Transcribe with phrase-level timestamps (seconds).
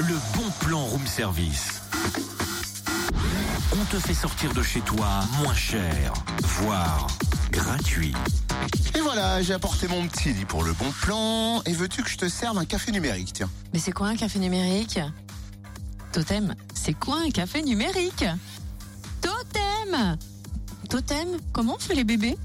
[0.00, 1.82] Le bon plan room service.
[3.72, 7.06] On te fait sortir de chez toi moins cher, voire
[7.52, 8.12] gratuit.
[8.96, 11.62] Et voilà, j'ai apporté mon petit lit pour le bon plan.
[11.64, 13.48] Et veux-tu que je te serve un café numérique, tiens?
[13.72, 14.98] Mais c'est quoi un café numérique?
[16.10, 18.24] Totem, c'est quoi un café numérique?
[19.20, 20.16] Totem
[20.90, 22.36] Totem, comment on fait les bébés?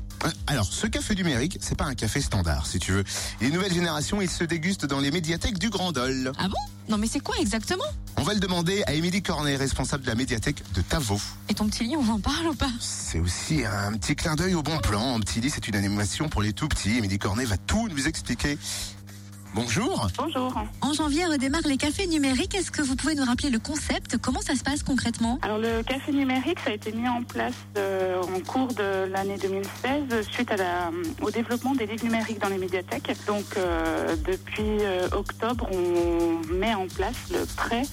[0.47, 3.03] Alors, ce café numérique, c'est pas un café standard, si tu veux.
[3.41, 6.31] Les nouvelles générations, il se déguste dans les médiathèques du Grand Dol.
[6.37, 6.57] Ah bon?
[6.89, 7.83] Non mais c'est quoi exactement?
[8.17, 11.21] On va le demander à Émilie Cornet, responsable de la médiathèque de Tavo.
[11.47, 12.71] Et ton petit lit, on en parle ou pas?
[12.79, 15.15] C'est aussi un petit clin d'œil au bon plan.
[15.15, 16.97] Un petit lit, c'est une animation pour les tout petits.
[16.97, 18.57] Émilie Cornet va tout nous expliquer.
[19.55, 20.07] Bonjour.
[20.17, 20.53] Bonjour.
[20.81, 22.53] En janvier redémarrent les cafés numériques.
[22.53, 24.17] Est-ce que vous pouvez nous rappeler le concept?
[24.17, 25.39] Comment ça se passe concrètement?
[25.41, 29.37] Alors le café numérique, ça a été mis en place euh, en cours de l'année
[29.37, 30.91] 2016 suite à la,
[31.21, 33.11] au développement des livres numériques dans les médiathèques.
[33.25, 37.83] Donc euh, depuis euh, octobre, on met en place le prêt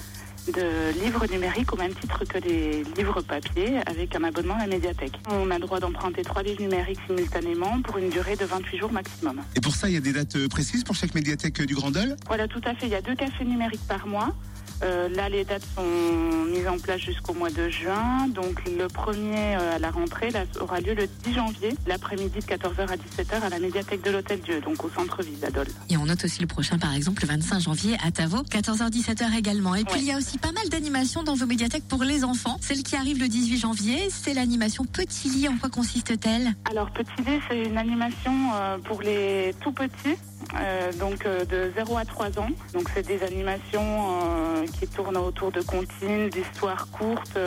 [0.53, 4.67] de livres numériques au même titre que les livres papier avec un abonnement à la
[4.69, 5.13] médiathèque.
[5.31, 8.93] On a le droit d'emprunter trois livres numériques simultanément pour une durée de 28 jours
[8.93, 9.41] maximum.
[9.57, 11.75] Et pour ça, il y a des dates euh, précises pour chaque médiathèque euh, du
[11.75, 12.87] Grand Dol Voilà, tout à fait.
[12.87, 14.35] Il y a deux cafés numériques par mois.
[14.83, 18.29] Euh, là, les dates sont mises en place jusqu'au mois de juin.
[18.29, 22.45] Donc, le premier euh, à la rentrée là, aura lieu le 10 janvier, l'après-midi de
[22.45, 25.67] 14h à 17h à la médiathèque de l'Hôtel Dieu, donc au centre-ville d'Adol.
[25.89, 29.75] Et on note aussi le prochain, par exemple, le 25 janvier à Tavo, 14h-17h également.
[29.77, 30.01] Et puis Ouais.
[30.01, 32.57] il y a aussi pas mal d'animations dans vos médiathèques pour les enfants.
[32.61, 35.49] Celle qui arrive le 18 janvier, c'est l'animation Petit lit.
[35.49, 36.55] En quoi consiste-t-elle?
[36.71, 40.17] Alors, Petit Lait, c'est une animation euh, pour les tout petits.
[40.61, 42.49] Euh, donc euh, de 0 à 3 ans.
[42.73, 47.39] Donc c'est des animations euh, qui tournent autour de comptines, d'histoires courtes,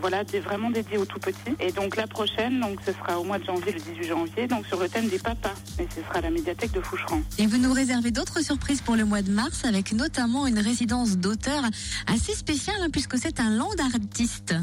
[0.00, 1.54] voilà, des, vraiment dédiées aux tout petits.
[1.60, 4.66] Et donc la prochaine, donc ce sera au mois de janvier, le 18 janvier, donc
[4.66, 5.54] sur le thème des papas.
[5.78, 7.20] Et ce sera à la médiathèque de Foucheran.
[7.38, 11.18] Et vous nous réservez d'autres surprises pour le mois de mars avec notamment une résidence
[11.18, 11.62] d'auteur
[12.06, 14.54] assez spéciale hein, puisque c'est un land artiste.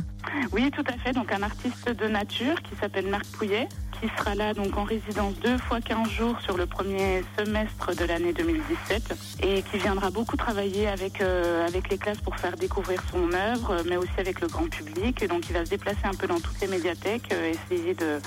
[0.52, 1.14] Oui, tout à fait.
[1.14, 3.68] Donc un artiste de nature qui s'appelle Marc Pouillet,
[4.02, 8.06] qui sera là donc en résidence deux fois 15 jours sur le premier semestre de
[8.06, 9.14] l'année 2017
[9.44, 13.72] et qui viendra beaucoup travailler avec euh, avec les classes pour faire découvrir son œuvre,
[13.72, 15.22] euh, mais aussi avec le grand public.
[15.22, 18.20] Et donc il va se déplacer un peu dans toutes les médiathèques, euh, essayer de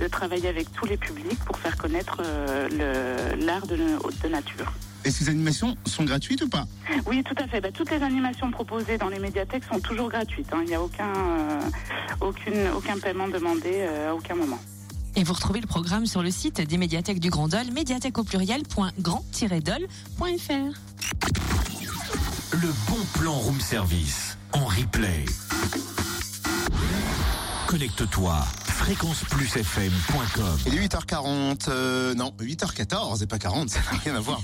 [0.00, 4.72] de travailler avec tous les publics pour faire connaître euh, l'art de, de nature.
[5.04, 6.64] Et ces animations sont gratuites ou pas?
[7.06, 7.60] Oui, tout à fait.
[7.60, 10.48] Bah, toutes les animations proposées dans les médiathèques sont toujours gratuites.
[10.52, 10.60] hein.
[10.62, 11.60] Il n'y a aucun, euh,
[12.22, 14.58] aucune, aucun paiement demandé euh, à aucun moment.
[15.16, 18.24] Et vous retrouvez le programme sur le site des médiathèques du Grand Dol, médiathèque au
[18.24, 20.78] pluriel.grand-dol.fr.
[22.52, 25.24] Le bon plan room service en replay.
[27.66, 34.20] Connecte-toi fréquenceplusfm.com Il est 8h40, euh, non, 8h14 et pas 40, ça n'a rien à
[34.20, 34.40] voir.